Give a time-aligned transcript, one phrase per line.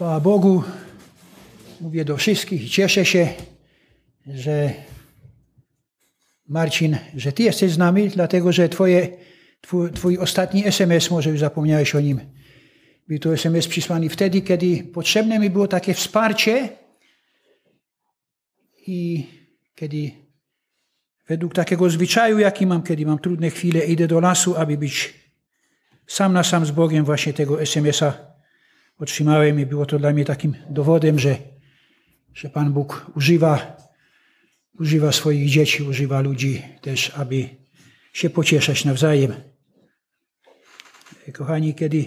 [0.00, 0.62] Chwała Bogu,
[1.80, 3.28] mówię do wszystkich i cieszę się,
[4.26, 4.72] że
[6.48, 9.08] Marcin, że Ty jesteś z nami, dlatego że twoje,
[9.60, 12.20] twój, twój ostatni SMS, może już zapomniałeś o nim,
[13.08, 16.68] był to SMS przysłany wtedy, kiedy potrzebne mi było takie wsparcie
[18.86, 19.26] i
[19.74, 20.10] kiedy
[21.28, 25.14] według takiego zwyczaju, jaki mam, kiedy mam trudne chwile, idę do lasu, aby być
[26.06, 28.29] sam na sam z Bogiem, właśnie tego SMS-a
[29.00, 31.36] otrzymałem i było to dla mnie takim dowodem, że,
[32.34, 33.76] że Pan Bóg używa,
[34.80, 37.48] używa swoich dzieci, używa ludzi też, aby
[38.12, 39.34] się pocieszać nawzajem.
[41.32, 42.04] Kochani, kiedy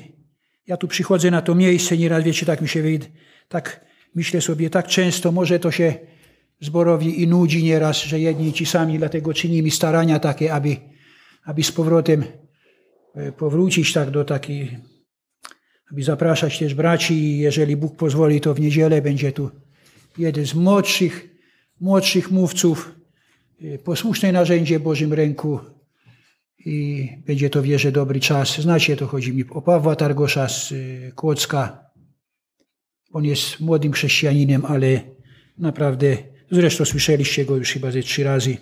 [0.67, 3.07] ja tu przychodzę na to miejsce, nieraz wiecie, tak mi się wyjdzie,
[3.47, 5.93] tak myślę sobie, tak często może to się
[6.61, 10.77] zborowi i nudzi nieraz, że jedni ci sami, dlatego czynimy starania takie, aby,
[11.43, 12.23] aby z powrotem
[13.15, 14.77] e, powrócić tak do takiej
[15.91, 19.51] aby zapraszać też braci jeżeli Bóg pozwoli, to w niedzielę będzie tu
[20.17, 21.29] jeden z młodszych,
[21.79, 22.95] młodszych mówców,
[23.61, 25.59] y, posłuszne narzędzie Bożym ręku
[26.65, 28.61] i będzie to wierzę dobry czas.
[28.61, 31.83] Znacie, to chodzi mi o Pawła Targosza z y, Kłodzka.
[33.11, 35.01] On jest młodym chrześcijaninem, ale
[35.57, 36.17] naprawdę,
[36.51, 38.57] zresztą słyszeliście go już chyba ze trzy razy.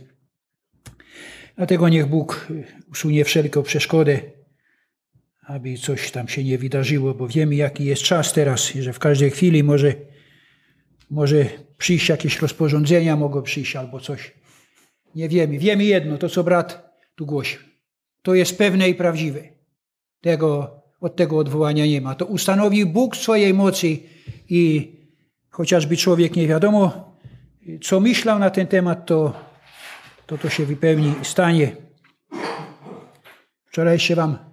[1.58, 2.48] Dlatego niech Bóg
[2.92, 4.20] usunie wszelką przeszkodę
[5.42, 9.32] aby coś tam się nie wydarzyło, bo wiemy, jaki jest czas teraz, że w każdej
[9.32, 9.94] chwili może,
[11.10, 11.46] może
[11.78, 14.34] przyjść jakieś rozporządzenia, mogą przyjść albo coś.
[15.16, 15.58] Nie wiemy.
[15.58, 17.60] Wiemy jedno, to co brat tu głosił.
[18.22, 19.40] To jest pewne i prawdziwe.
[20.22, 22.16] Tego, od tego odwołania nie ma.
[22.16, 23.98] To ustanowił Bóg swojej mocy
[24.50, 24.92] i
[25.50, 27.16] chociażby człowiek nie wiadomo,
[27.82, 29.52] co myślał na ten temat, to
[30.32, 31.76] to, to się wypełni stanie.
[33.66, 34.51] Wczoraj się wam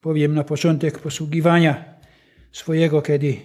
[0.00, 1.94] powiem na początek posługiwania
[2.52, 3.36] swojego, kiedy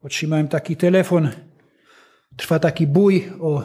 [0.00, 1.30] otrzymałem taki telefon,
[2.36, 3.62] trwa taki bój o,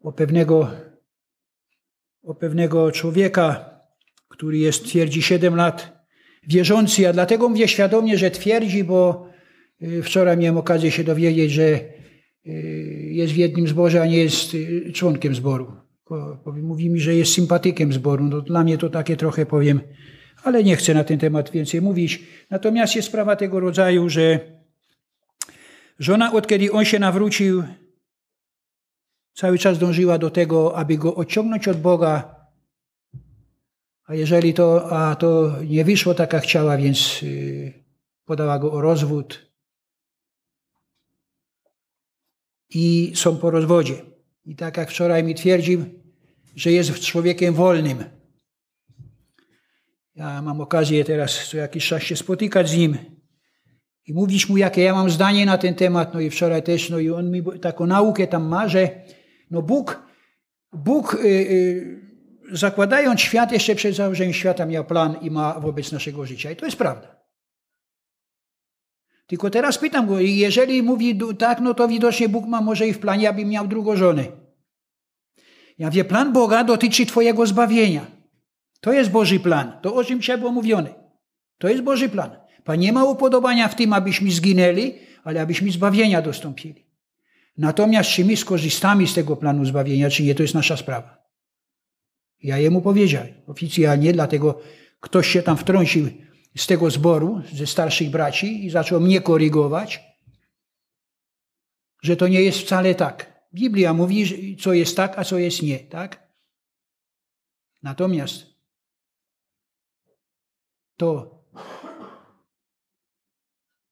[0.00, 0.70] o, pewnego,
[2.22, 3.70] o pewnego człowieka,
[4.28, 6.06] który jest, twierdzi 7 lat,
[6.48, 7.08] wierzący.
[7.08, 9.28] A dlatego mówię świadomie, że twierdzi, bo
[9.82, 11.80] y, wczoraj miałem okazję się dowiedzieć, że
[12.46, 12.50] y,
[13.12, 15.72] jest w jednym zborze, a nie jest y, członkiem zboru.
[16.62, 18.24] Mówi mi, że jest sympatykiem zboru.
[18.24, 19.80] No, dla mnie to takie trochę powiem
[20.46, 22.22] ale nie chcę na ten temat więcej mówić.
[22.50, 24.40] Natomiast jest sprawa tego rodzaju, że
[25.98, 27.62] żona, od kiedy on się nawrócił,
[29.34, 32.36] cały czas dążyła do tego, aby go odciągnąć od Boga.
[34.06, 37.72] A jeżeli to, a to nie wyszło tak, jak chciała, więc y,
[38.24, 39.50] podała go o rozwód.
[42.70, 44.02] I są po rozwodzie.
[44.44, 45.84] I tak jak wczoraj mi twierdził,
[46.56, 48.15] że jest człowiekiem wolnym.
[50.16, 52.98] Ja mam okazję teraz co jakiś czas się spotykać z nim
[54.06, 56.14] i mówić mu, jakie ja mam zdanie na ten temat.
[56.14, 58.90] No i wczoraj też, no i on mi taką naukę tam ma, że
[59.50, 60.02] no Bóg,
[60.72, 62.00] Bóg yy, yy,
[62.52, 66.50] zakładając świat, jeszcze przed założeniem świata miał plan i ma wobec naszego życia.
[66.50, 67.16] I to jest prawda.
[69.26, 72.98] Tylko teraz pytam go, jeżeli mówi tak, no to widocznie Bóg ma może i w
[72.98, 74.24] planie, aby miał drugą żonę.
[75.78, 78.15] Ja wie, plan Boga dotyczy Twojego zbawienia.
[78.80, 79.78] To jest Boży plan.
[79.82, 80.94] To o czym się było mówione.
[81.58, 82.30] To jest Boży plan.
[82.64, 84.94] Pan nie ma upodobania w tym, abyśmy zginęli,
[85.24, 86.86] ale abyśmy zbawienia dostąpili.
[87.58, 91.26] Natomiast czy my skorzystamy z tego planu zbawienia, czy nie, to jest nasza sprawa.
[92.42, 94.60] Ja jemu powiedziałem oficjalnie, dlatego
[95.00, 96.08] ktoś się tam wtrącił
[96.56, 100.00] z tego zboru, ze starszych braci i zaczął mnie korygować,
[102.02, 103.42] że to nie jest wcale tak.
[103.54, 106.28] Biblia mówi, co jest tak, a co jest nie, tak?
[107.82, 108.55] Natomiast
[110.96, 111.36] to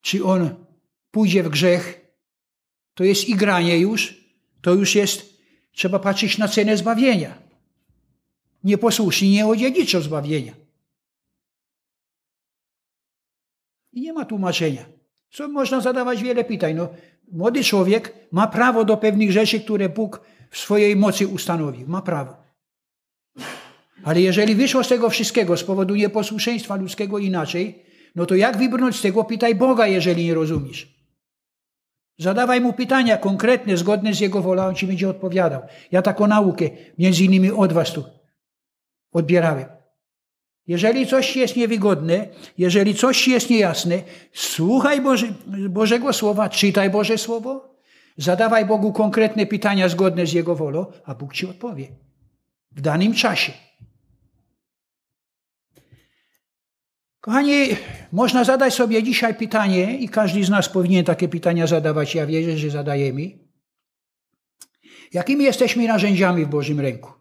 [0.05, 0.55] czy on
[1.11, 2.01] pójdzie w grzech,
[2.95, 4.25] to jest igranie już,
[4.63, 5.39] to już jest,
[5.73, 7.39] trzeba patrzeć na cenę zbawienia.
[8.65, 10.53] Nieposłuszni nie odziedziczą zbawienia.
[13.93, 14.85] I nie ma tłumaczenia.
[15.31, 16.75] Co można zadawać wiele pytań.
[16.75, 16.89] No,
[17.33, 20.21] młody człowiek ma prawo do pewnych rzeczy, które Bóg
[20.51, 21.89] w swojej mocy ustanowił.
[21.89, 22.44] Ma prawo.
[24.05, 27.83] Ale jeżeli wyszło z tego wszystkiego z powodu nieposłuszeństwa ludzkiego inaczej,
[28.15, 29.25] no to jak wybrnąć z tego?
[29.25, 30.95] Pytaj Boga, jeżeli nie rozumiesz.
[32.19, 35.63] Zadawaj mu pytania konkretne, zgodne z Jego wolą, on ci będzie odpowiadał.
[35.93, 36.65] Ja taką naukę,
[36.99, 38.05] między innymi od was tu,
[39.13, 39.67] odbierałem.
[40.67, 42.29] Jeżeli coś jest niewygodne,
[42.59, 44.03] jeżeli coś jest niejasne,
[44.33, 45.27] słuchaj Boże,
[45.71, 47.75] Bożego Słowa, czytaj Boże Słowo,
[48.17, 51.89] zadawaj Bogu konkretne pytania zgodne z Jego wolą, a Bóg ci odpowie.
[52.73, 53.53] W danym czasie.
[57.25, 57.69] Kochani,
[58.13, 62.15] można zadać sobie dzisiaj pytanie, i każdy z nas powinien takie pytania zadawać.
[62.15, 63.39] Ja wierzę, że zadajemy.
[65.13, 67.13] Jakimi jesteśmy narzędziami w Bożym ręku?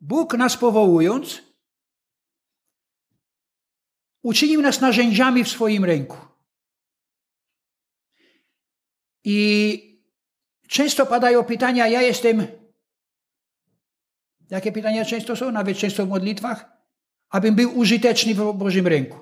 [0.00, 1.42] Bóg nas powołując,
[4.22, 6.16] uczynił nas narzędziami w swoim ręku.
[9.24, 10.00] I
[10.68, 12.46] często padają pytania, ja jestem.
[14.50, 16.73] Jakie pytania często są, nawet często w modlitwach?
[17.34, 19.18] Abym był użyteczny w Bożym ręku.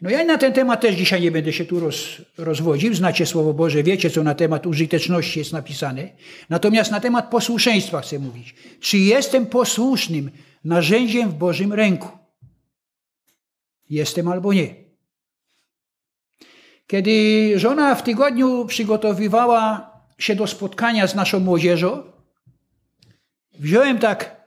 [0.00, 2.94] No ja na ten temat też dzisiaj nie będę się tu roz, rozwodził.
[2.94, 6.08] Znacie Słowo Boże, wiecie, co na temat użyteczności jest napisane.
[6.48, 8.54] Natomiast na temat posłuszeństwa chcę mówić.
[8.80, 10.30] Czy jestem posłusznym
[10.64, 12.08] narzędziem w Bożym ręku?
[13.90, 14.74] Jestem albo nie.
[16.86, 17.12] Kiedy
[17.58, 22.02] żona w tygodniu przygotowywała się do spotkania z naszą młodzieżą,
[23.58, 24.41] wziąłem tak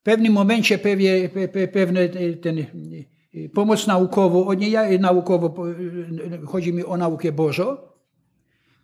[0.00, 2.08] w pewnym momencie pewne, pewne
[2.42, 2.66] ten
[3.54, 5.64] pomoc naukową, nie naukowo,
[6.46, 7.76] chodzi mi o naukę Bożą.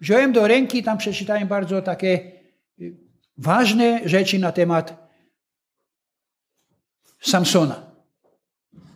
[0.01, 2.33] Wziąłem do ręki, tam przeczytałem bardzo takie
[2.81, 2.97] y,
[3.39, 5.11] ważne rzeczy na temat
[7.21, 7.91] Samsona.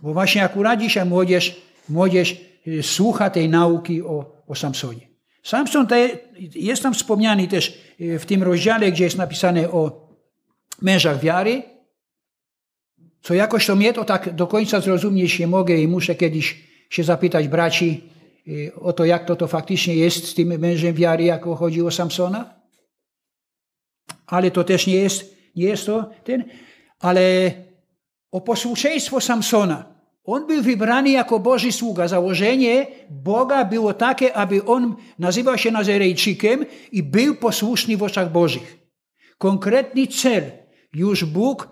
[0.02, 2.40] Bo właśnie akurat dzisiaj młodzież, młodzież
[2.82, 5.08] słucha tej nauki o, o Samsonie.
[5.42, 6.08] Samson te,
[6.54, 10.08] jest tam wspomniany też w tym rozdziale, gdzie jest napisane o
[10.82, 11.62] mężach wiary,
[13.22, 17.04] co jakoś to mnie to tak do końca zrozumieć nie mogę i muszę kiedyś się
[17.04, 18.00] zapytać braci
[18.48, 21.90] y, o to, jak to, to faktycznie jest z tym mężem wiary, jak chodzi o
[21.90, 22.54] Samsona.
[24.26, 26.44] Ale to też nie jest, nie jest to ten.
[27.00, 27.52] Ale
[28.30, 29.84] o posłuszeństwo Samsona.
[30.24, 32.08] On był wybrany jako Boży sługa.
[32.08, 38.78] Założenie Boga było takie, aby on nazywał się Nazarejczykiem i był posłuszny w oczach Bożych.
[39.38, 40.50] Konkretny cel
[40.92, 41.68] już Bóg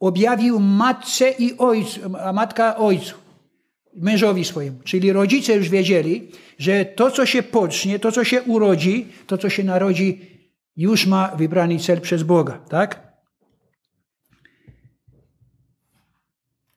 [0.00, 3.14] objawił matce i ojcu, a matka ojcu,
[3.94, 4.78] mężowi swojemu.
[4.84, 9.50] Czyli rodzice już wiedzieli, że to, co się pocznie, to, co się urodzi, to, co
[9.50, 10.20] się narodzi,
[10.76, 12.58] już ma wybrany cel przez Boga.
[12.58, 13.08] Tak?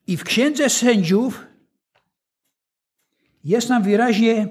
[0.08, 1.46] I w Księdze Sędziów
[3.44, 4.48] jest nam wyraźnie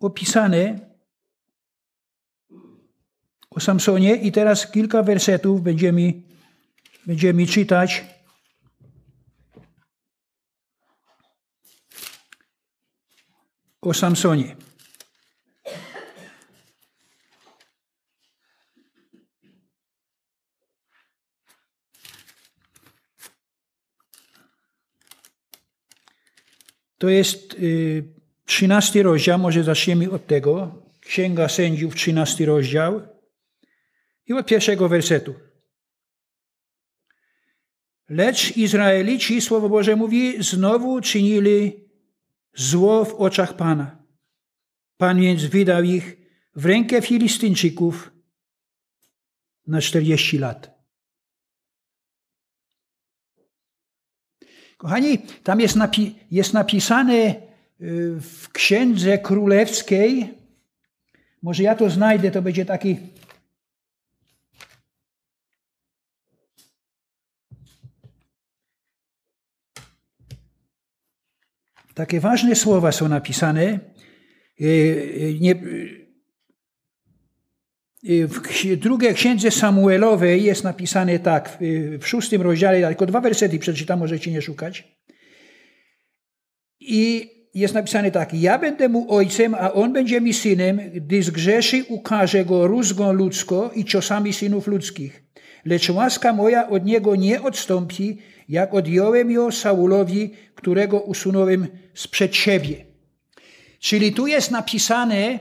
[0.00, 0.78] opisane
[3.50, 6.12] o Samsonie i teraz kilka wersetów będziemy
[7.06, 8.04] Będziemy czytać
[13.80, 14.56] o Samsonie.
[26.98, 28.04] To jest y,
[28.44, 30.82] trzynasty rozdział, może zaczniemy od tego.
[31.00, 33.00] Księga Sędziów, trzynasty rozdział.
[34.26, 35.34] I od pierwszego wersetu.
[38.08, 41.88] Lecz Izraelici, Słowo Boże mówi, znowu czynili
[42.54, 44.04] zło w oczach Pana.
[44.96, 46.16] Pan więc wydał ich
[46.56, 48.12] w rękę Filistyńczyków
[49.66, 50.74] na 40 lat.
[54.76, 57.34] Kochani, tam jest, napi jest napisane y,
[58.20, 60.34] w Księdze Królewskiej,
[61.42, 62.96] może ja to znajdę, to będzie taki
[71.94, 73.62] Takie ważne słowa są napisane.
[73.62, 74.64] E,
[75.44, 75.54] e,
[78.08, 81.58] e, w drugiej księdze Samuelowej jest napisane tak,
[82.00, 84.98] w szóstym rozdziale, tylko dwa wersety przeczytam, możecie nie szukać.
[86.80, 91.84] I jest napisane tak, ja będę mu ojcem, a on będzie mi synem, gdy zgrzeszy,
[91.88, 95.23] ukaże go rózgą ludzką i ciosami synów ludzkich.
[95.64, 98.18] Lecz łaska moja od niego nie odstąpi,
[98.48, 102.84] jak odjąłem ją Saulowi, którego usunąłem sprzed siebie.
[103.78, 105.38] Czyli tu jest napisane,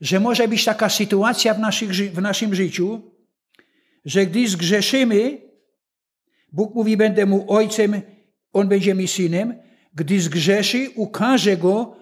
[0.00, 3.02] że może być taka sytuacja w, naszych, w naszym życiu,
[4.04, 5.38] że gdy zgrzeszymy,
[6.52, 8.02] Bóg mówi, będę mu ojcem,
[8.52, 9.54] on będzie mi synem,
[9.94, 11.96] gdy zgrzeszy, ukaże go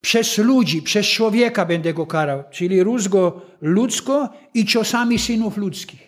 [0.00, 6.07] przez ludzi, przez człowieka będę go karał, czyli rózgo ludzko i ciosami synów ludzkich.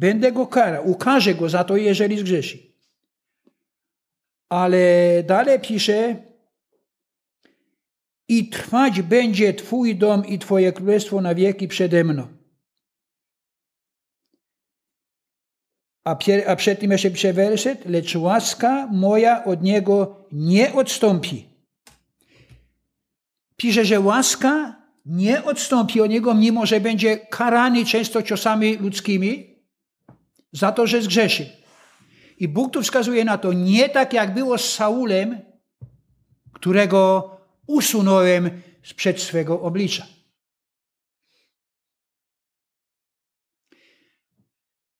[0.00, 2.58] Będę go karał, ukażę go za to, jeżeli zgrzeszy.
[4.48, 4.78] Ale
[5.26, 6.16] dalej pisze,
[8.28, 12.26] i trwać będzie Twój dom i Twoje królestwo na wieki przede mną.
[16.04, 16.16] A,
[16.46, 21.48] a przed tym jeszcze pisze werset, lecz łaska moja od Niego nie odstąpi.
[23.56, 29.49] Pisze, że łaska nie odstąpi od Niego, mimo że będzie karany często ciosami ludzkimi,
[30.52, 31.46] za to, że zgrzeszył.
[32.38, 35.40] I Bóg tu wskazuje na to nie tak, jak było z Saulem,
[36.52, 37.30] którego
[37.66, 40.06] usunąłem sprzed swego oblicza.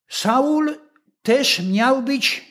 [0.09, 0.75] Saul
[1.23, 2.45] też miał być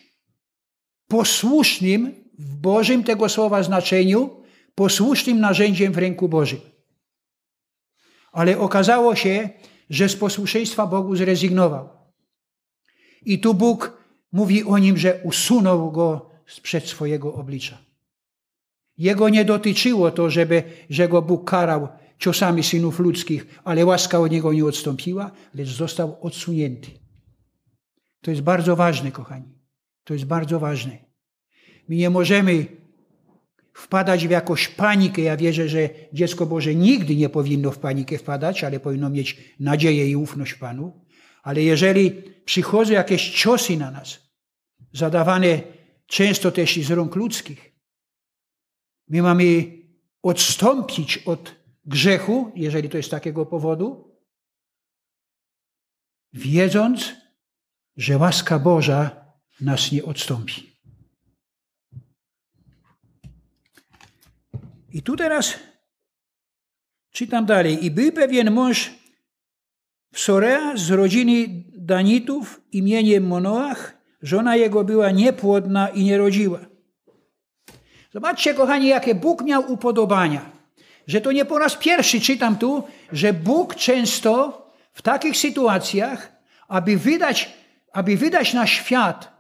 [1.08, 4.44] posłusznym w Bożym tego słowa znaczeniu,
[4.76, 6.60] posłusznym narzędziem w ręku Bożym.
[8.32, 9.50] Ale okazało się,
[9.90, 11.99] że z posłuszeństwa Bogu zrezygnował.
[13.26, 17.78] I tu Bóg mówi o nim, że usunął go sprzed swojego oblicza.
[18.98, 21.88] Jego nie dotyczyło to, żeby, że go Bóg karał
[22.20, 26.92] ciosami synów ludzkich, ale łaska od niego nie odstąpiła, lecz został odsunięty.
[28.22, 29.60] To jest bardzo ważne, kochani.
[30.04, 30.98] To jest bardzo ważne.
[31.88, 32.66] My nie możemy
[33.74, 35.22] wpadać w jakąś panikę.
[35.22, 40.10] Ja wierzę, że dziecko Boże nigdy nie powinno w panikę wpadać, ale powinno mieć nadzieję
[40.10, 41.06] i ufność Panu.
[41.50, 42.12] Ale jeżeli
[42.46, 44.20] przychodzą jakieś ciosy na nas,
[44.94, 45.62] zadawane
[46.06, 47.72] często też z rąk ludzkich,
[49.08, 49.78] my mamy
[50.24, 54.18] odstąpić od grzechu, jeżeli to jest takiego powodu,
[56.34, 57.14] wiedząc,
[57.98, 59.26] że łaska Boża
[59.62, 60.80] nas nie odstąpi.
[64.92, 65.60] I tu teraz
[67.12, 67.86] czytam dalej.
[67.86, 68.99] I był pewien mąż
[70.12, 74.00] w Sorea z rodziny Danitów imieniem Monoach.
[74.22, 76.60] Żona jego była niepłodna i nie rodziła.
[78.14, 80.52] Zobaczcie, kochani, jakie Bóg miał upodobania.
[81.08, 84.62] Że to nie po raz pierwszy czytam tu, że Bóg często
[84.94, 86.32] w takich sytuacjach,
[86.68, 87.54] aby wydać,
[87.94, 89.32] aby wydać na świat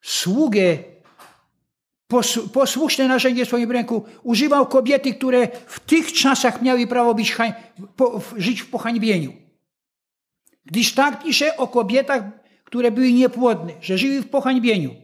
[0.00, 0.78] sługę,
[2.52, 7.36] posłuszne narzędzie w swoim ręku, używał kobiety, które w tych czasach miały prawo być,
[8.36, 9.41] żyć w pohańbieniu.
[10.64, 12.22] Gdyż tak pisze o kobietach,
[12.64, 14.94] które były niepłodne, że żyły w pohańbieniu.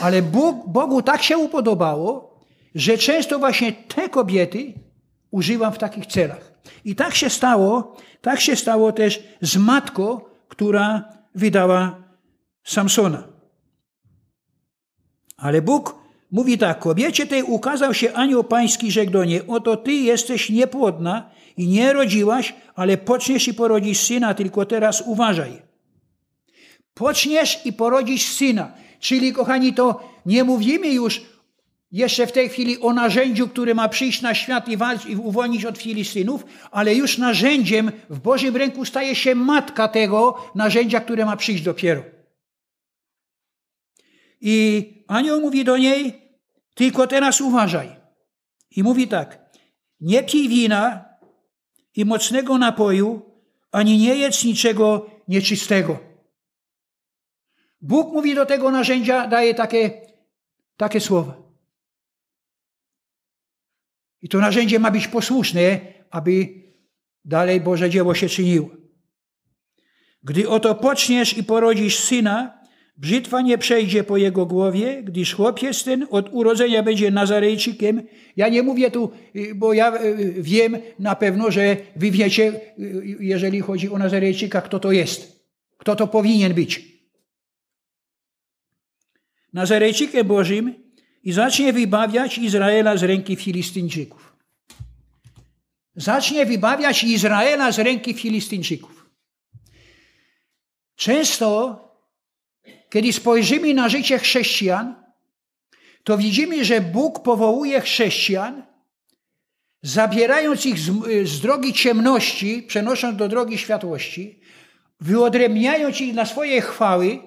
[0.00, 2.40] Ale Bóg, Bogu tak się upodobało,
[2.74, 4.74] że często właśnie te kobiety
[5.30, 6.52] używam w takich celach.
[6.84, 12.02] I tak się stało, tak się stało też z matką, która wydała
[12.64, 13.28] Samsona.
[15.36, 19.92] Ale Bóg mówi tak, kobiecie tej ukazał się anioł pański, rzekł do niej, oto ty
[19.92, 25.62] jesteś niepłodna i nie rodziłaś, ale poczniesz i porodzisz syna, tylko teraz uważaj.
[26.94, 28.72] Poczniesz i porodzisz syna.
[29.00, 31.22] Czyli, kochani, to nie mówimy już
[31.92, 35.64] jeszcze w tej chwili o narzędziu, które ma przyjść na świat i, walczyć, i uwolnić
[35.64, 41.36] od Filistynów, ale już narzędziem w Bożym ręku staje się matka tego narzędzia, które ma
[41.36, 42.02] przyjść dopiero.
[44.40, 46.22] I anioł mówi do niej,
[46.74, 47.96] tylko teraz uważaj.
[48.70, 49.50] I mówi tak,
[50.00, 51.04] nie pij wina
[51.94, 53.22] i mocnego napoju,
[53.72, 55.98] ani nie jedz niczego nieczystego.
[57.80, 60.02] Bóg mówi do tego narzędzia, daje takie,
[60.76, 61.42] takie słowa.
[64.22, 66.48] I to narzędzie ma być posłuszne, aby
[67.24, 68.68] dalej Boże dzieło się czyniło.
[70.22, 72.62] Gdy oto poczniesz i porodzisz syna,
[72.96, 78.02] brzytwa nie przejdzie po jego głowie, gdyż chłopiec ten od urodzenia będzie Nazarejczykiem.
[78.36, 83.16] Ja nie mówię tu, y, bo ja y, wiem na pewno, że wy wiecie, y,
[83.20, 85.46] jeżeli chodzi o Nazarejczyka, kto to jest,
[85.78, 86.96] kto to powinien być.
[89.52, 90.74] Nazarejczykiem Bożym
[91.22, 94.36] i zacznie wybawiać Izraela z ręki Filistyńczyków.
[95.96, 99.10] Zacznie wybawiać Izraela z ręki Filistyńczyków.
[100.96, 101.85] Często,
[102.90, 104.94] kiedy spojrzymy na życie chrześcijan,
[106.04, 108.66] to widzimy, że Bóg powołuje chrześcijan,
[109.82, 110.92] zabierając ich z,
[111.28, 114.40] z drogi ciemności, przenosząc do drogi światłości,
[115.00, 117.18] wyodrębniając ich na swoje chwały,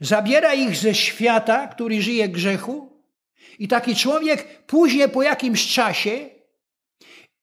[0.00, 2.96] zabiera ich ze świata, który żyje grzechu,
[3.58, 6.30] i taki człowiek później po jakimś czasie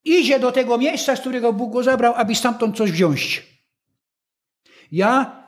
[0.03, 3.43] idzie do tego miejsca, z którego Bóg go zabrał, aby stamtąd coś wziąć.
[4.91, 5.42] Ja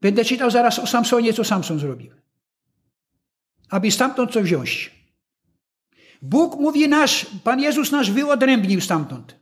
[0.00, 2.10] będę czytał zaraz o Samsonie, co Samson zrobił.
[3.70, 5.00] Aby stamtąd coś wziąć.
[6.22, 9.36] Bóg mówi nasz, Pan Jezus nasz wyodrębnił stamtąd.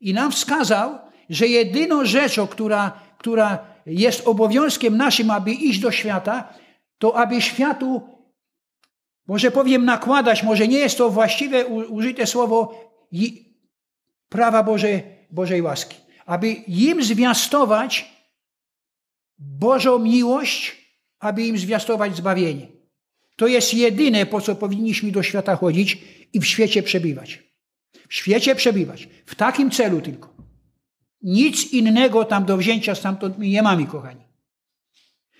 [0.00, 0.98] I nam wskazał,
[1.30, 6.54] że jedyną rzeczą, która, która jest obowiązkiem naszym, aby iść do świata,
[6.98, 8.18] to aby światu
[9.26, 12.84] może powiem nakładać, może nie jest to właściwe użyte słowo
[14.28, 15.96] prawa Boże, Bożej łaski.
[16.26, 18.17] Aby im zwiastować
[19.38, 20.76] Bożą miłość,
[21.18, 22.68] aby im zwiastować zbawienie.
[23.36, 25.98] To jest jedyne, po co powinniśmy do świata chodzić
[26.32, 27.42] i w świecie przebywać.
[28.08, 29.08] W świecie przebywać.
[29.26, 30.36] W takim celu tylko.
[31.22, 34.28] Nic innego tam do wzięcia stamtąd nie mamy, kochani.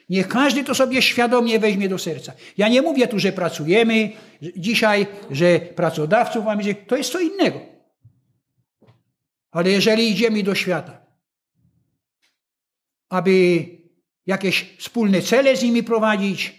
[0.08, 2.32] Niech każdy to sobie świadomie weźmie do serca.
[2.56, 4.12] Ja nie mówię tu, że pracujemy
[4.56, 7.60] dzisiaj, że pracodawców mamy, to jest co innego.
[9.50, 11.06] Ale jeżeli idziemy do świata,
[13.08, 13.64] aby
[14.28, 16.54] jakieś wspólne cele z nimi prowadzić,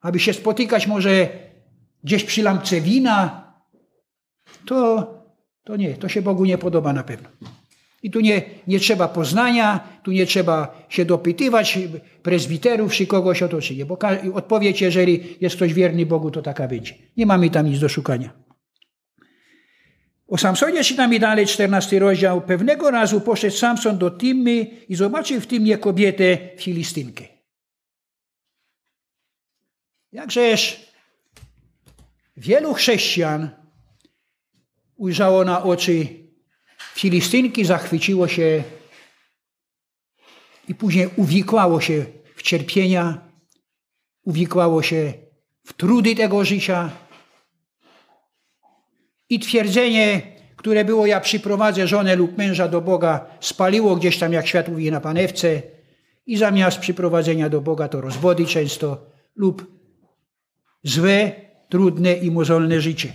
[0.00, 1.28] aby się spotykać może
[2.04, 3.52] gdzieś przy lampce wina,
[4.66, 5.06] to,
[5.64, 7.28] to nie, to się Bogu nie podoba na pewno.
[8.02, 11.78] I tu nie, nie trzeba poznania, tu nie trzeba się dopytywać
[12.22, 13.98] prezbiterów czy kogoś o to czy nie, bo
[14.34, 16.94] odpowiedź, jeżeli jest ktoś wierny Bogu, to taka będzie.
[17.16, 18.41] Nie mamy tam nic do szukania.
[20.32, 22.40] O Samsonie czytamy dalej, 14 rozdział.
[22.40, 27.24] Pewnego razu poszedł Samson do Timmy i zobaczył w Timie kobietę Filistynkę.
[30.12, 30.86] Jakżeż
[32.36, 33.50] wielu chrześcijan
[34.96, 36.06] ujrzało na oczy
[36.94, 38.62] Filistynki, zachwyciło się
[40.68, 42.04] i później uwikłało się
[42.36, 43.30] w cierpienia,
[44.24, 45.12] uwikłało się
[45.64, 46.90] w trudy tego życia.
[49.32, 50.22] I twierdzenie,
[50.56, 54.90] które było, ja przyprowadzę żonę lub męża do Boga, spaliło gdzieś tam, jak świat mówi,
[54.90, 55.62] na panewce.
[56.26, 59.66] I zamiast przyprowadzenia do Boga to rozwody często lub
[60.82, 61.32] złe,
[61.68, 63.12] trudne i mozolne życie.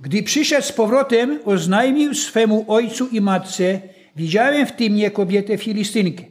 [0.00, 3.80] Gdy przyszedł z powrotem, oznajmił swemu ojcu i matce,
[4.16, 6.24] widziałem w tym nie kobietę Filistynkę.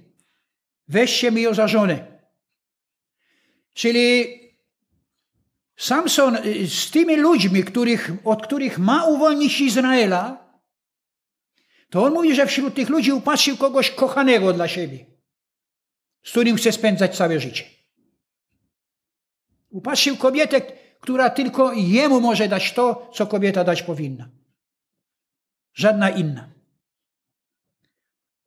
[0.88, 2.06] Weźcie mi ją za żonę.
[3.74, 4.26] Czyli
[5.78, 10.46] Samson y, z tymi ludźmi, których, od których ma uwolnić Izraela,
[11.90, 15.06] to on mówi, że wśród tych ludzi upatrzył kogoś kochanego dla siebie,
[16.24, 17.64] z którym chce spędzać całe życie.
[19.70, 20.62] Upatrzył kobietę,
[21.00, 24.30] która tylko jemu może dać to, co kobieta dać powinna.
[25.74, 26.50] Żadna inna.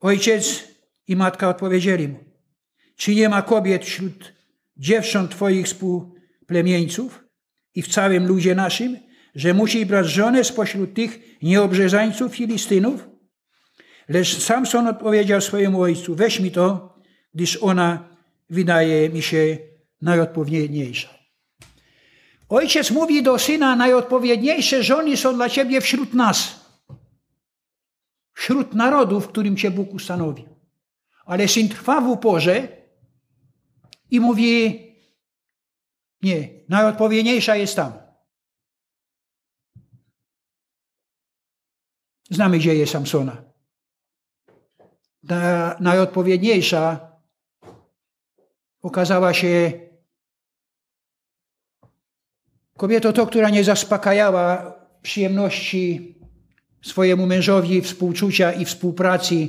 [0.01, 0.65] Ojciec
[1.07, 2.19] i matka odpowiedzieli mu:
[2.97, 4.33] Czy nie ma kobiet wśród
[4.77, 7.28] dziewcząt Twoich współplemieńców
[7.79, 8.99] i w całym ludzie naszym,
[9.35, 13.09] że musi brać żonę spośród tych nieobrzezańców Filistynów?
[14.09, 16.95] Lecz Samson odpowiedział swojemu ojcu: Weź mi to,
[17.35, 18.09] gdyż ona
[18.51, 19.59] wydaje mi się
[20.03, 21.09] najodpowiedniejsza.
[22.49, 26.67] Ojciec mówi do syna, najodpowiedniejsze żony są dla ciebie wśród nas.
[28.35, 30.49] Wśród narodów, którym cię Bóg ustanowił.
[31.27, 32.69] Ale syn trwa w uporze
[34.11, 34.88] i mówi,
[36.23, 37.93] nie, najodpowiedniejsza jest tam.
[42.31, 43.45] Znamy dzieje Samsona.
[45.29, 47.13] Ta najodpowiedniejsza
[48.83, 49.73] okazała się
[52.79, 56.15] Kobietą to, która nie zaspokajała przyjemności
[56.83, 59.49] swojemu mężowi, współczucia i współpracy,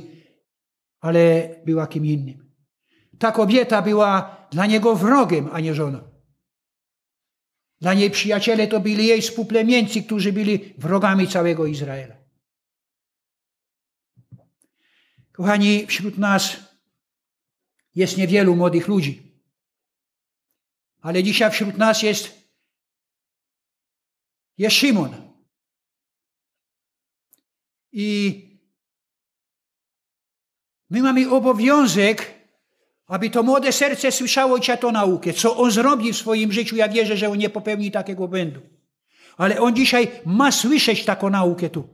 [1.00, 2.50] ale była kim innym.
[3.18, 6.09] Ta kobieta była dla niego wrogiem, a nie żoną.
[7.80, 12.16] Dla niej przyjaciele to byli jej współplemieńcy, którzy byli wrogami całego Izraela.
[15.32, 16.56] Kochani, wśród nas
[17.94, 19.32] jest niewielu młodych ludzi,
[21.00, 22.40] ale dzisiaj wśród nas jest
[24.60, 25.32] jest Szymon.
[27.92, 28.10] I
[30.90, 32.39] my mamy obowiązek,
[33.10, 35.32] aby to młode serce słyszało cię to naukę.
[35.32, 38.60] Co on zrobi w swoim życiu, ja wierzę, że on nie popełni takiego błędu.
[39.36, 41.88] Ale on dzisiaj ma słyszeć taką naukę tu.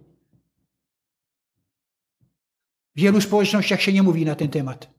[2.96, 4.90] W wielu społecznościach się nie mówi na ten temat.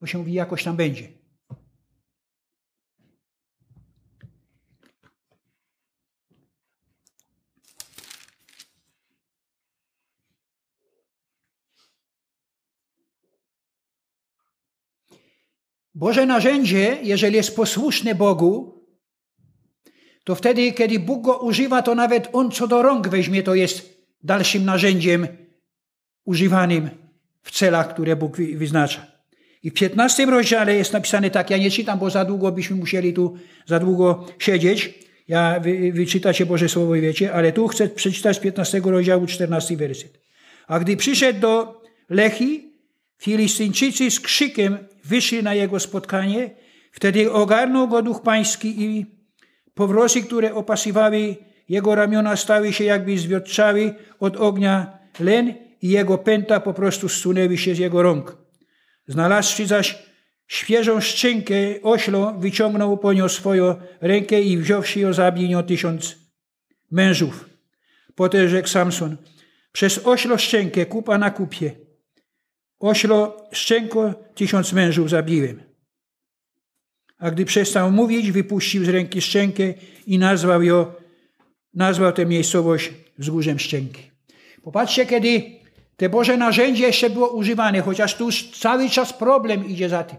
[0.00, 1.17] Bo się mówi, jakoś tam będzie.
[15.98, 18.84] Boże narzędzie, jeżeli jest posłuszne Bogu,
[20.24, 23.98] to wtedy, kiedy Bóg go używa, to nawet on co do rąk weźmie, to jest
[24.22, 25.26] dalszym narzędziem
[26.24, 26.90] używanym
[27.42, 29.06] w celach, które Bóg wyznacza.
[29.62, 33.12] I w 15 rozdziale jest napisane tak, ja nie czytam, bo za długo byśmy musieli
[33.12, 34.94] tu za długo siedzieć.
[35.28, 39.76] Ja wy, wyczytacie Boże Słowo i wiecie, ale tu chcę przeczytać z 15 rozdziału 14
[39.76, 40.20] werset.
[40.66, 42.72] A gdy przyszedł do Lechi,
[43.18, 44.78] Filistyńczycy z krzykiem
[45.08, 46.50] wyszli na jego spotkanie,
[46.92, 49.06] wtedy ogarnął go duch pański i
[49.74, 51.36] powrosy, które opasywały
[51.68, 57.58] jego ramiona, stały się jakby zwiotczały od ognia len i jego pęta po prostu zsunęły
[57.58, 58.36] się z jego rąk.
[59.06, 59.98] Znalazłszy zaś
[60.46, 66.16] świeżą szczękę oślo, wyciągnął po nią swoją rękę i wziąwszy ją zabił nią tysiąc
[66.90, 67.48] mężów.
[68.14, 69.16] Potem rzekł Samson,
[69.72, 71.87] przez oślo szczękę, kupa na kupie.
[72.80, 75.62] Oślo szczęko tysiąc mężów zabiłem.
[77.18, 79.74] A gdy przestał mówić, wypuścił z ręki szczękę
[80.06, 80.86] i nazwał ją,
[81.74, 84.02] nazwał tę miejscowość wzgórzem szczęki.
[84.62, 85.42] Popatrzcie, kiedy
[85.96, 88.28] te Boże narzędzie jeszcze było używane, chociaż tu
[88.60, 90.16] cały czas problem idzie za tym.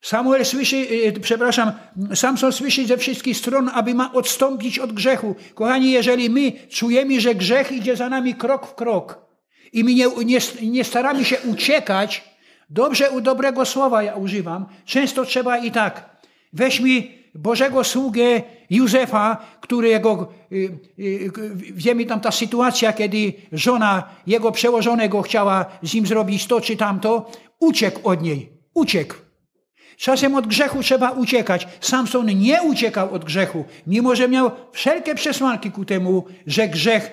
[0.00, 1.72] Samuel słyszy, e, przepraszam,
[2.14, 5.34] Samson słyszy ze wszystkich stron, aby ma odstąpić od grzechu.
[5.54, 9.29] Kochani, jeżeli my czujemy, że grzech idzie za nami krok w krok
[9.72, 12.24] i my nie, nie, nie staramy się uciekać,
[12.70, 16.10] dobrze u dobrego słowa ja używam, często trzeba i tak.
[16.52, 25.22] Weźmy Bożego sługę Józefa, którego, y, y, wiemy tam ta sytuacja, kiedy żona jego przełożonego
[25.22, 29.14] chciała z nim zrobić to czy tamto, uciekł od niej, uciekł.
[29.96, 31.68] Czasem od grzechu trzeba uciekać.
[31.80, 37.10] Samson nie uciekał od grzechu, mimo że miał wszelkie przesłanki ku temu, że grzech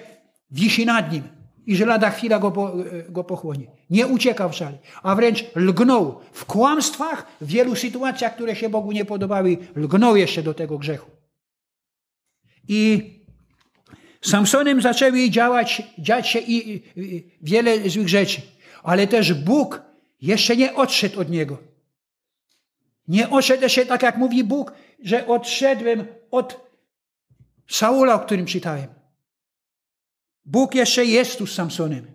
[0.51, 1.36] wisi nad nim
[1.67, 2.73] i że lada chwila go,
[3.09, 3.67] go pochłonie.
[3.89, 6.19] Nie uciekał wcale, a wręcz lgnął.
[6.31, 11.11] W kłamstwach, w wielu sytuacjach, które się Bogu nie podobały, lgnął jeszcze do tego grzechu.
[12.67, 13.03] I
[14.21, 18.41] Samsonem zaczęły działać, dziać się i, i wiele złych rzeczy,
[18.83, 19.81] ale też Bóg
[20.21, 21.57] jeszcze nie odszedł od niego.
[23.07, 26.67] Nie odszedł się, tak jak mówi Bóg, że odszedłem od
[27.67, 28.87] Saula, o którym czytałem.
[30.47, 32.07] Bóg jeszcze jest tu z Samsonem.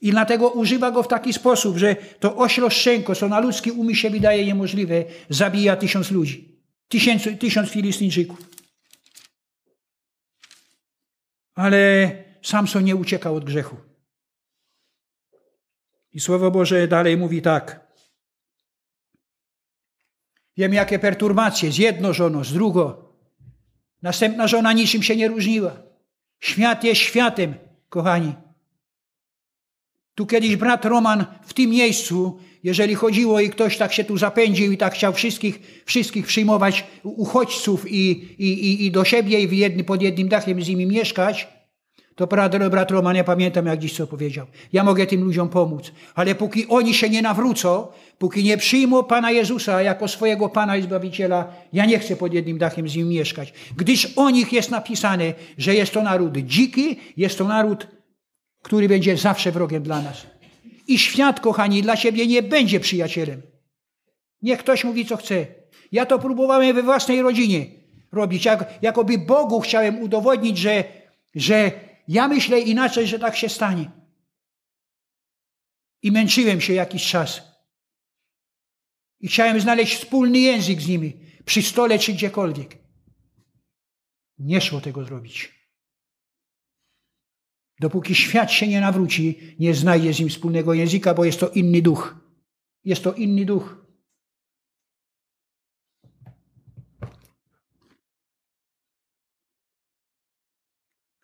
[0.00, 2.68] I dlatego używa go w taki sposób, że to oślo
[3.16, 6.62] co na ludzki umysł się wydaje niemożliwe, zabija tysiąc ludzi.
[6.88, 8.38] Tysiąc, tysiąc Filistyńczyków.
[11.54, 12.10] Ale
[12.42, 13.76] Samson nie uciekał od grzechu.
[16.12, 17.92] I Słowo Boże dalej mówi tak.
[20.56, 22.94] Wiem, jakie perturbacje z jedną żoną, z drugą.
[24.02, 25.91] Następna żona niczym się nie różniła.
[26.42, 27.54] Świat jest światem,
[27.88, 28.32] kochani.
[30.14, 34.72] Tu kiedyś brat Roman w tym miejscu, jeżeli chodziło i ktoś tak się tu zapędził
[34.72, 39.84] i tak chciał wszystkich, wszystkich przyjmować uchodźców i, i, i, i do siebie i jedny,
[39.84, 41.48] pod jednym dachem z nimi mieszkać,
[42.14, 44.46] to brat, Roman, ja pamiętam jak dziś co powiedział.
[44.72, 47.86] Ja mogę tym ludziom pomóc, ale póki oni się nie nawrócą,
[48.18, 52.58] póki nie przyjmą Pana Jezusa jako swojego Pana i Zbawiciela, ja nie chcę pod jednym
[52.58, 53.52] dachem z nim mieszkać.
[53.76, 57.86] Gdyż o nich jest napisane, że jest to naród dziki, jest to naród,
[58.62, 60.26] który będzie zawsze wrogiem dla nas.
[60.88, 63.42] I świat, kochani, dla siebie nie będzie przyjacielem.
[64.42, 65.46] Niech ktoś mówi, co chce.
[65.92, 67.66] Ja to próbowałem we własnej rodzinie
[68.12, 68.44] robić.
[68.44, 70.84] Jak, jakoby Bogu chciałem udowodnić, że,
[71.34, 71.70] że
[72.08, 73.90] ja myślę inaczej, że tak się stanie.
[76.02, 77.42] I męczyłem się jakiś czas.
[79.20, 82.78] I chciałem znaleźć wspólny język z nimi, przy stole czy gdziekolwiek.
[84.38, 85.62] Nie szło tego zrobić.
[87.80, 91.82] Dopóki świat się nie nawróci, nie znajdzie z nim wspólnego języka, bo jest to inny
[91.82, 92.16] duch.
[92.84, 93.81] Jest to inny duch.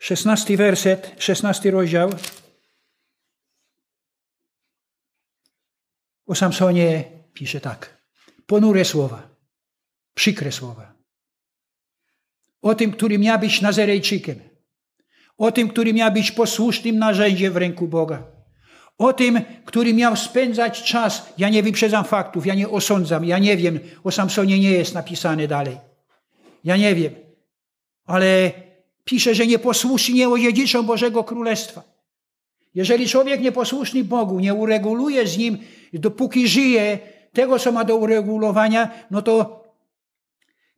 [0.09, 2.11] Szesnasty werset, szesnasty rozdział.
[6.27, 8.03] O Samsonie pisze tak.
[8.47, 9.29] Ponure słowa,
[10.14, 10.92] przykre słowa.
[12.62, 14.40] O tym, który miał być Nazarejczykiem.
[15.38, 18.23] O tym, który miał być posłusznym narzędziem w ręku Boga.
[18.99, 21.33] O tym, który miał spędzać czas.
[21.38, 23.81] Ja nie wyprzedzam faktów, ja nie osądzam, ja nie wiem.
[24.05, 25.79] O Samsonie nie jest napisane dalej.
[26.64, 27.14] Ja nie wiem.
[28.05, 28.53] Ale
[29.09, 31.83] pisze, że nieposłuszni nie odziedziczą Bożego Królestwa.
[32.75, 35.59] Jeżeli człowiek nieposłuszny Bogu nie ureguluje z nim,
[35.92, 36.99] dopóki żyje,
[37.33, 39.64] tego, co ma do uregulowania, no to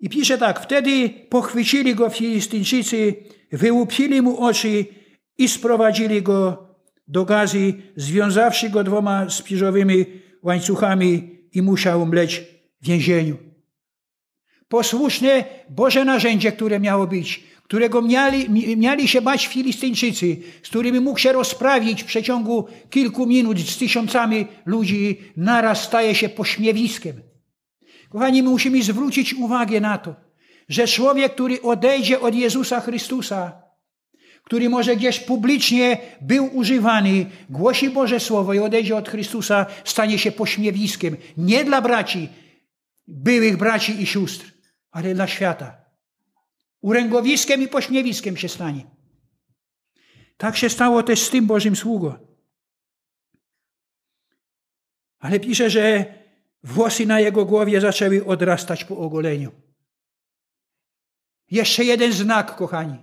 [0.01, 3.15] i pisze tak, wtedy pochwycili go Filistyńczycy,
[3.53, 4.85] wyłupili mu oczy
[5.39, 6.67] i sprowadzili go
[7.09, 10.07] do gazy, związawszy go dwoma spiżowymi
[10.43, 12.43] łańcuchami i musiał mleć
[12.83, 13.37] w więzieniu.
[14.69, 21.19] Posłuszne Boże narzędzie, które miało być, którego mieli, mieli się bać Filistyńczycy, z którymi mógł
[21.19, 27.23] się rozprawić w przeciągu kilku minut z tysiącami ludzi, naraz staje się pośmiewiskiem.
[28.09, 30.15] Kochani, my musimy zwrócić uwagę na to,
[30.69, 33.63] że człowiek, który odejdzie od Jezusa Chrystusa,
[34.45, 40.33] który może gdzieś publicznie był używany, głosi Boże Słowo i odejdzie od Chrystusa, stanie się
[40.33, 41.17] pośmiewiskiem.
[41.37, 42.29] Nie dla braci,
[43.09, 44.53] byłych braci i sióstr,
[44.91, 45.90] ale dla świata.
[46.81, 48.87] Uręgowiskiem i pośmiewiskiem się stanie.
[50.37, 52.15] Tak się stało też z tym Bożym sługą.
[55.19, 56.15] Ale pisze, że
[56.63, 59.53] włosy na jego głowie zaczęły odrastać po ogoleniu.
[61.51, 62.99] Jeszcze jeden znak, kochani.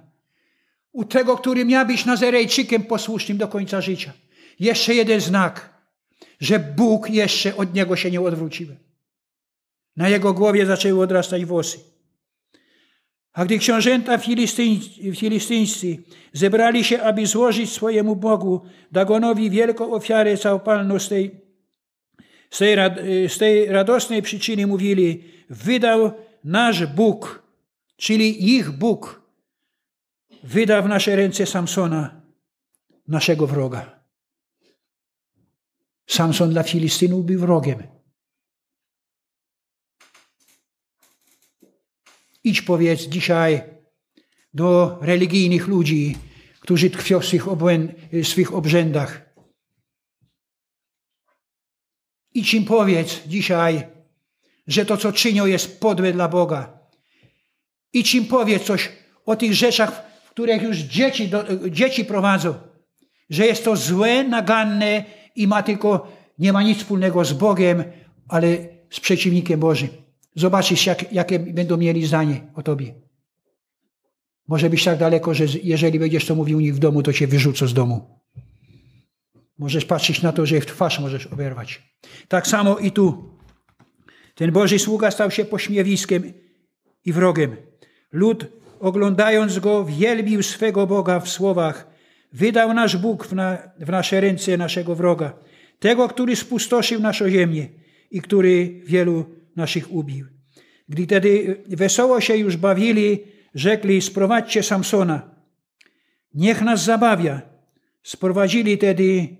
[0.91, 4.13] u tego, który miał być Nazarejczykiem posłusznym do końca życia.
[4.59, 5.83] Jeszcze jeden znak,
[6.39, 8.67] że Bóg jeszcze od niego się nie odwrócił.
[9.95, 11.79] Na jego głowie zaczęły odrastać włosy.
[13.37, 14.17] A gdy książęta
[15.15, 15.97] filistyńscy
[16.33, 21.41] zebrali się, aby złożyć swojemu Bogu Dagonowi wielką ofiarę całopalną z tej,
[22.49, 22.77] z tej,
[23.29, 26.11] z tej radosnej przyczyny, mówili, wydał
[26.43, 27.43] nasz Bóg,
[27.97, 29.21] czyli ich Bóg,
[30.43, 32.21] wydał w nasze ręce Samsona,
[33.07, 33.99] naszego wroga.
[36.07, 37.96] Samson dla Filistynów był wrogiem.
[42.47, 43.61] Idź powiedz dzisiaj
[44.53, 46.17] do religijnych ludzi,
[46.59, 47.91] którzy tkwią w swych, obłęd,
[48.23, 49.21] swych obrzędach.
[52.33, 53.87] Idź im powiedz dzisiaj,
[54.67, 56.79] że to, co czynią, jest podłe dla Boga.
[57.93, 58.89] Idź im powiedz coś
[59.25, 62.53] o tych rzeczach, w których już dzieci, do, dzieci prowadzą.
[63.29, 65.05] Że jest to złe, naganne
[65.35, 67.83] i ma tylko, nie ma nic wspólnego z Bogiem,
[68.27, 68.57] ale
[68.89, 70.06] z przeciwnikiem Bożym.
[70.37, 72.93] Zobaczysz, jak, jakie będą mieli zdanie o tobie.
[74.47, 77.27] Może być tak daleko, że jeżeli będziesz to mówił u nich w domu, to cię
[77.27, 78.21] wyrzucą z domu.
[79.57, 81.83] Możesz patrzeć na to, że w twarz możesz oberwać.
[82.27, 83.29] Tak samo i tu.
[84.35, 86.33] Ten Boży sługa stał się pośmiewiskiem
[87.05, 87.55] i wrogiem.
[88.11, 88.45] Lud,
[88.79, 91.87] oglądając go, wielbił swego Boga w słowach:
[92.33, 95.33] Wydał nasz Bóg w, na, w nasze ręce naszego wroga,
[95.79, 97.67] tego, który spustoszył naszą ziemię
[98.11, 100.25] i który wielu naszych ubił.
[100.89, 105.35] Gdy tedy wesoło się już bawili, rzekli: Sprowadźcie Samsona,
[106.33, 107.41] niech nas zabawia.
[108.03, 109.37] Sprowadzili tedy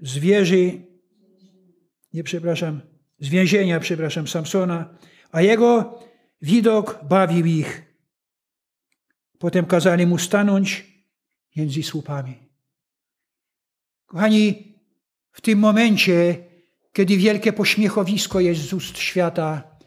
[0.00, 0.82] z wieży,
[2.12, 2.80] nie przepraszam,
[3.18, 4.98] z więzienia, przepraszam, Samsona,
[5.32, 5.98] a jego
[6.42, 7.82] widok bawił ich.
[9.38, 10.86] Potem kazali mu stanąć
[11.56, 12.38] między słupami.
[14.06, 14.74] Kochani,
[15.32, 16.44] w tym momencie
[16.92, 19.78] kiedy wielkie pośmiechowisko jest z ust świata,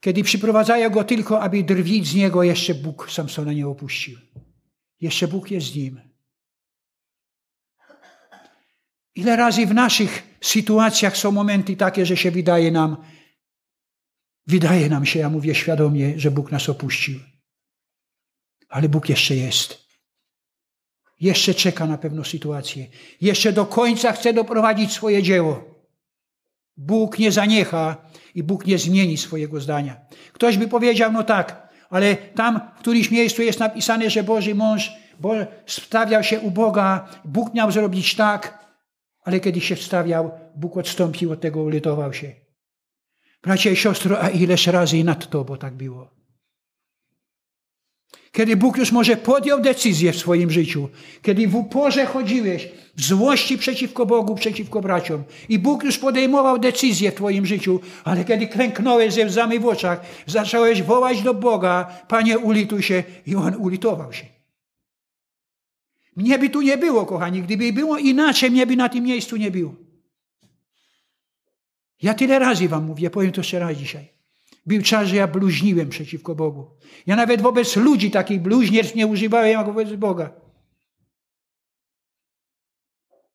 [0.00, 4.18] kiedy przyprowadzają go tylko, aby drwić z niego, jeszcze Bóg Samsona nie opuścił.
[5.00, 6.00] Jeszcze Bóg jest z nim.
[9.14, 12.96] Ile razy w naszych sytuacjach są momenty takie, że się wydaje nam,
[14.46, 17.20] wydaje nam się, ja mówię świadomie, że Bóg nas opuścił.
[18.68, 19.82] Ale Bóg jeszcze jest.
[21.20, 22.86] Jeszcze czeka na pewną sytuację.
[23.20, 25.71] Jeszcze do końca chce doprowadzić swoje dzieło.
[26.76, 27.96] Bóg nie zaniecha
[28.34, 30.00] i Bóg nie zmieni swojego zdania.
[30.32, 35.02] Ktoś by powiedział, no tak, ale tam w którymś miejscu jest napisane, że Boży mąż
[35.22, 35.34] bo
[35.66, 38.66] stawiał się u Boga, Bóg miał zrobić tak,
[39.24, 42.32] ale kiedy się wstawiał, Bóg odstąpił od tego, ulitował się.
[43.42, 46.21] Bracia i siostro, a ileż razy i nad to, bo tak było.
[48.32, 50.88] Kiedy Bóg już może podjął decyzję w swoim życiu,
[51.22, 57.12] kiedy w uporze chodziłeś, w złości przeciwko Bogu, przeciwko braciom, i Bóg już podejmował decyzję
[57.12, 62.38] w Twoim życiu, ale kiedy klęknąłeś ze łzami w oczach, zacząłeś wołać do Boga, Panie,
[62.38, 64.24] ulituj się, i On ulitował się.
[66.16, 67.42] Mnie by tu nie było, kochani.
[67.42, 69.74] Gdyby było inaczej, mnie by na tym miejscu nie było.
[72.02, 74.21] Ja tyle razy Wam mówię, powiem to jeszcze raz dzisiaj.
[75.04, 76.78] Że ja bluźniłem przeciwko Bogu.
[77.06, 80.42] Ja nawet wobec ludzi takich bluźnierstw nie używałem jak wobec Boga.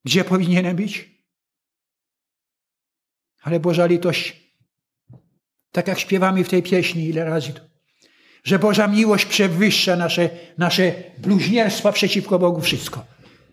[0.05, 1.17] Gdzie powinienem być?
[3.41, 4.53] Ale Boża litość,
[5.71, 7.61] tak jak śpiewamy w tej pieśni, ile razy to,
[8.43, 13.05] że Boża miłość przewyższa nasze, nasze bluźnierstwa przeciwko Bogu wszystko,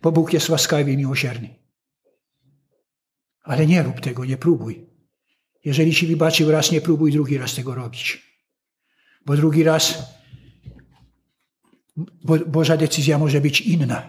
[0.02, 1.54] bo Bóg jest łaskawy i miłosierny.
[3.42, 4.93] Ale nie rób tego, nie próbuj.
[5.64, 8.22] Jeżeli ci wybaczył raz, nie próbuj drugi raz tego robić.
[9.27, 10.14] Bo drugi raz
[11.96, 14.09] Bo, Boża decyzja może być inna.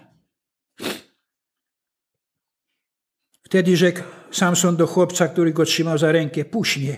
[3.43, 6.97] Wtedy rzekł Samson do chłopca, który go trzymał za rękę, puść mnie,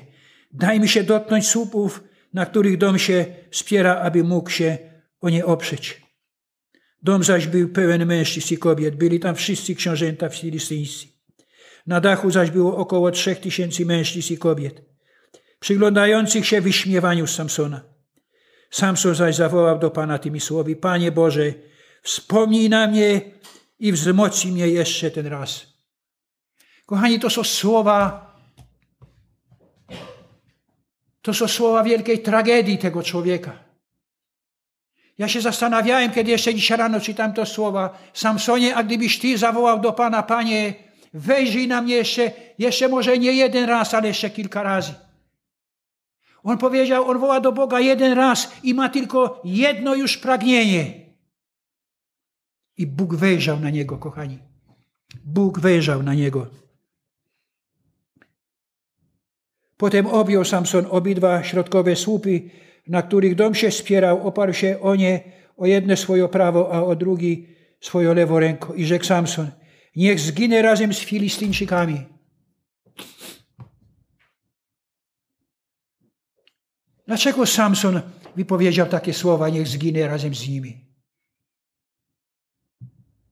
[0.51, 4.77] daj mi się dotknąć słupów, na których dom się spiera, aby mógł się
[5.21, 6.01] o nie oprzeć.
[7.01, 11.16] Dom zaś był pełen mężczyzn i kobiet, byli tam wszyscy książęta filistyńscy.
[11.87, 14.81] Na dachu zaś było około trzech tysięcy mężczyzn i kobiet,
[15.59, 17.81] przyglądających się wyśmiewaniu Samsona.
[18.71, 21.53] Samson zaś zawołał do Pana tymi słowy, Panie Boże,
[22.03, 23.21] wspomnij na mnie
[23.79, 25.65] i wzmocnij mnie jeszcze ten raz.
[26.85, 28.27] Kochani, to są słowa,
[31.21, 33.63] to są słowa wielkiej tragedii tego człowieka.
[35.17, 37.97] Ja się zastanawiałem, kiedy jeszcze dzisiaj rano czytałem to słowa.
[38.13, 40.86] Samsonie, a gdybyś Ty zawołał do Pana, Panie,
[41.17, 44.93] wejrzyj na mnie jeszcze, jeszcze może nie jeden raz, ale jeszcze kilka razy.
[46.43, 51.07] On powiedział, on woła do Boga jeden raz i ma tylko jedno już pragnienie.
[52.77, 54.39] I Bóg wejrzał na niego, kochani.
[55.25, 56.47] Bóg wejrzał na niego.
[59.77, 62.49] Potem objął Samson obydwa środkowe słupy,
[62.87, 65.23] na których dom się spierał, oparł się o nie,
[65.57, 67.47] o jedne swoje prawo, a o drugi
[67.81, 68.73] swoją lewą ręką.
[68.73, 69.51] I rzekł Samson,
[69.97, 72.05] niech zginę razem z Filistyńczykami.
[77.05, 78.01] Dlaczego Samson
[78.35, 80.85] wypowiedział takie słowa, niech zginę razem z nimi?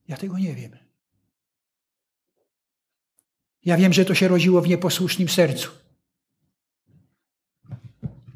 [0.08, 0.78] Ja tego nie wiem.
[3.64, 5.70] Ja wiem, że to się rodziło w nieposłusznym sercu.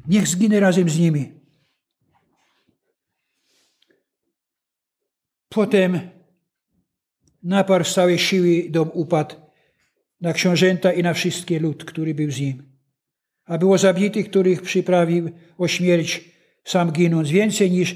[0.07, 1.41] Niech zginę razem z nimi.
[5.49, 6.20] Potem
[7.43, 9.35] naparł z całej siły dom upadł
[10.21, 12.71] na książęta i na wszystkie lud, który był z nim.
[13.45, 16.31] A było zabitych, których przyprawił o śmierć,
[16.63, 17.95] sam ginąc, więcej niż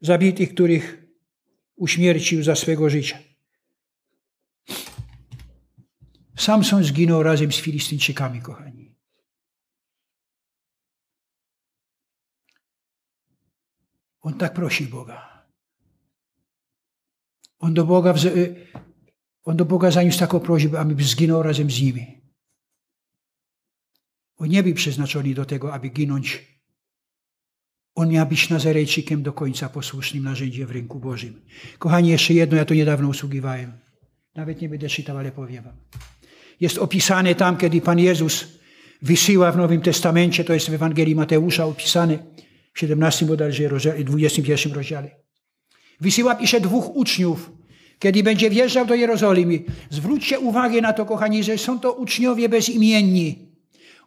[0.00, 1.06] zabitych, których
[1.76, 3.18] uśmiercił za swego życia.
[6.36, 8.94] Samson zginął razem z Filistyńczykami, kochani.
[14.20, 15.33] On tak prosi Boga.
[17.64, 18.14] On do Boga,
[19.44, 22.06] on do Boga zaniósł taką prośbę, aby zginął razem z nimi.
[24.36, 26.58] On nie był przeznaczony do tego, aby ginąć.
[27.94, 31.42] On miał być Nazarejczykiem do końca posłusznym narzędziem w rynku Bożym.
[31.78, 33.72] Kochani, jeszcze jedno, ja to niedawno usługiwałem.
[34.34, 35.76] Nawet nie będę czytał, ale powiem wam.
[36.60, 38.58] Jest opisane tam, kiedy Pan Jezus
[39.02, 42.18] wysyła w Nowym Testamencie, to jest w Ewangelii Mateusza opisane
[42.74, 43.70] w 17 bodajże,
[44.04, 45.23] 21 rozdziale.
[46.00, 47.52] Wysyła pisze dwóch uczniów,
[47.98, 49.62] kiedy będzie wjeżdżał do Jerozolimy.
[49.90, 53.38] Zwróćcie uwagę na to, kochani, że są to uczniowie bezimienni.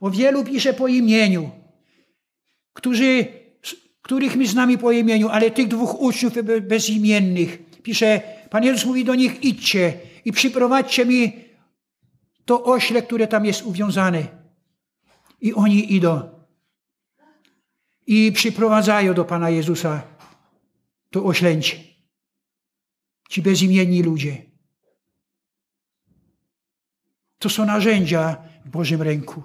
[0.02, 1.50] O wielu pisze po imieniu,
[2.73, 3.26] którzy,
[4.02, 7.63] których my znamy po imieniu, ale tych dwóch uczniów bezimiennych.
[7.84, 9.93] Pisze, Pan Jezus mówi do nich, idźcie
[10.26, 11.34] i przyprowadźcie mi
[12.45, 14.28] to ośle, które tam jest uwiązane.
[15.41, 16.21] I oni idą.
[18.08, 20.16] I przyprowadzają do Pana Jezusa
[21.21, 21.97] to.
[23.30, 24.41] Ci bezimienni ludzie.
[27.39, 29.43] To są narzędzia w Bożym ręku.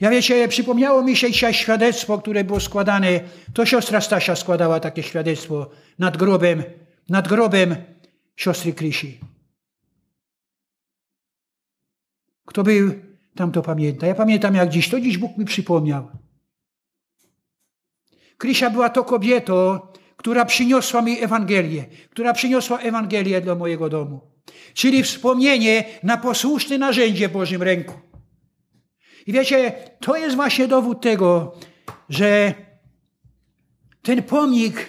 [0.00, 3.20] Ja wiecie, przypomniało mi się dzisiaj świadectwo, które było składane.
[3.54, 6.62] To siostra Stasia składała takie świadectwo nad grobem,
[7.08, 7.76] nad grobem
[8.36, 9.20] siostry Krysi.
[12.44, 12.92] Kto był,
[13.34, 14.06] tam to pamięta.
[14.06, 16.10] Ja pamiętam jak dziś, to dziś Bóg mi przypomniał.
[18.38, 19.80] Krysia była to kobietą,
[20.24, 24.20] która przyniosła mi Ewangelię, która przyniosła Ewangelię do mojego domu.
[24.74, 27.94] Czyli wspomnienie na posłuszne narzędzie Bożym ręku.
[29.26, 31.54] I wiecie, to jest właśnie dowód tego,
[32.08, 32.54] że
[34.02, 34.86] ten pomnik,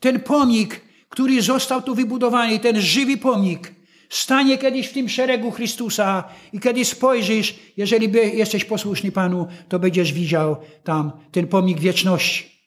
[0.00, 3.72] ten pomnik, który został tu wybudowany, ten żywy pomnik,
[4.08, 10.12] stanie kiedyś w tym szeregu Chrystusa i kiedy spojrzysz, jeżeli jesteś posłuszny Panu, to będziesz
[10.12, 12.57] widział tam ten pomnik wieczności.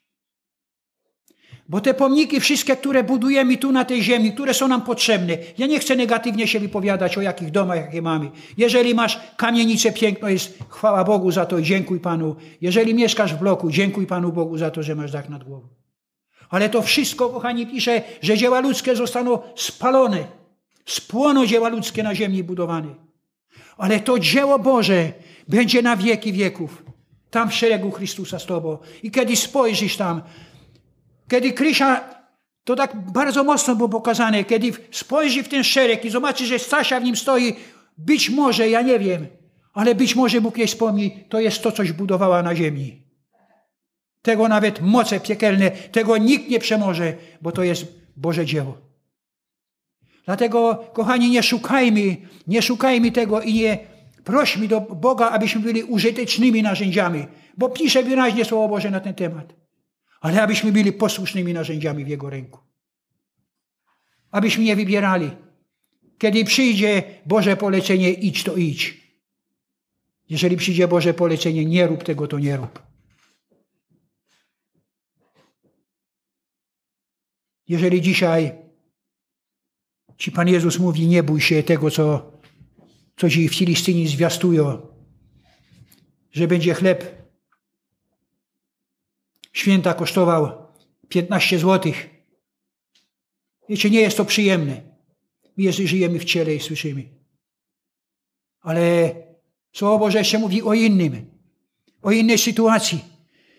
[1.71, 5.67] Bo te pomniki wszystkie, które budujemy tu na tej ziemi, które są nam potrzebne, ja
[5.67, 8.31] nie chcę negatywnie się wypowiadać o jakich domach, jakie mamy.
[8.57, 12.35] Jeżeli masz kamienicę piękną, jest chwała Bogu za to i dziękuj Panu.
[12.61, 15.67] Jeżeli mieszkasz w bloku, dziękuj Panu Bogu za to, że masz dach nad głową.
[16.49, 20.23] Ale to wszystko, kochani, pisze, że dzieła ludzkie zostaną spalone.
[20.85, 22.95] Spłoną dzieła ludzkie na ziemi budowane.
[23.77, 25.11] Ale to dzieło Boże
[25.47, 26.83] będzie na wieki wieków.
[27.29, 28.77] Tam w szeregu Chrystusa z Tobą.
[29.03, 30.21] I kiedy spojrzysz tam,
[31.31, 32.01] kiedy Krysia,
[32.63, 36.99] to tak bardzo mocno było pokazane, kiedy spojrzy w ten szereg i zobaczy, że Stasia
[36.99, 37.53] w nim stoi,
[37.97, 39.27] być może, ja nie wiem,
[39.73, 43.01] ale być może Bóg jej wspomni, to jest to, coś budowała na ziemi.
[44.21, 47.85] Tego nawet moce piekielne, tego nikt nie przemoże, bo to jest
[48.17, 48.77] Boże dzieło.
[50.25, 52.17] Dlatego, kochani, nie szukajmy,
[52.47, 53.79] nie szukajmy tego i nie
[54.23, 57.25] prośmy do Boga, abyśmy byli użytecznymi narzędziami,
[57.57, 59.60] bo pisze wyraźnie Słowo Boże na ten temat
[60.21, 62.59] ale abyśmy byli posłusznymi narzędziami w Jego ręku.
[64.31, 65.31] Abyśmy nie wybierali.
[66.17, 69.01] Kiedy przyjdzie Boże polecenie, idź to idź.
[70.29, 72.83] Jeżeli przyjdzie Boże polecenie, nie rób tego, to nie rób.
[77.67, 78.51] Jeżeli dzisiaj
[80.17, 82.31] Ci Pan Jezus mówi, nie bój się tego, co,
[83.17, 84.87] co Ci Filistyni zwiastują,
[86.31, 87.20] że będzie chleb
[89.51, 90.67] święta kosztował
[91.09, 92.09] 15 złotych.
[93.69, 94.81] Wiecie, nie jest to przyjemne.
[95.57, 97.03] My żyjemy w ciele i słyszymy.
[98.61, 99.13] Ale
[99.73, 101.25] Słowo Boże jeszcze mówi o innym,
[102.01, 102.99] o innej sytuacji.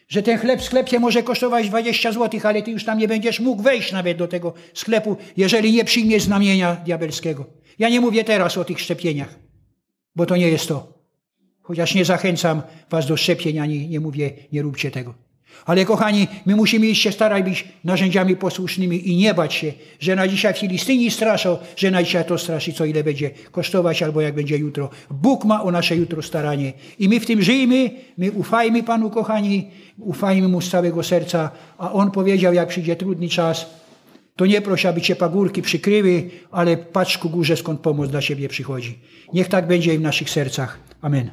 [0.08, 3.40] Że ten chleb w sklepie może kosztować 20 zł, ale ty już tam nie będziesz
[3.40, 7.46] mógł wejść nawet do tego sklepu, jeżeli nie przyjmiesz znamienia diabelskiego.
[7.78, 9.38] Ja nie mówię teraz o tych szczepieniach,
[10.16, 10.98] bo to nie jest to.
[11.62, 15.14] Chociaż nie zachęcam was do szczepień, ani nie mówię, nie róbcie tego.
[15.66, 20.28] Ale kochani, my musimy się starać być narzędziami posłusznymi i nie bać się, że na
[20.28, 24.56] dzisiaj Filistyni straszą, że na dzisiaj to straszy, co ile będzie kosztować, albo jak będzie
[24.56, 24.90] jutro.
[25.10, 26.72] Bóg ma o nasze jutro staranie.
[26.98, 31.50] I my w tym żyjmy, my ufajmy Panu, kochani, ufajmy Mu z całego serca.
[31.78, 33.66] A On powiedział, jak przyjdzie trudny czas,
[34.36, 38.48] to nie prosi, aby cię pagórki przykryły, ale patrz ku górze, skąd pomoc dla siebie
[38.48, 38.98] przychodzi.
[39.32, 40.78] Niech tak będzie i w naszych sercach.
[41.02, 41.30] Amen.